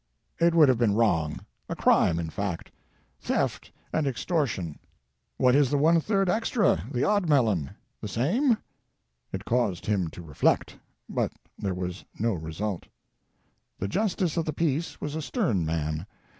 [0.39, 2.71] "It would have been wrong; a crime, in fact—
[3.27, 4.79] Theft and Extortion."
[5.37, 7.69] "What is the one third extra— the odd melon—
[8.01, 8.57] the same?"
[9.31, 10.75] It caused him to reflect.
[11.07, 12.87] But there was no result.
[13.77, 16.07] The justice of the peace was a stern man.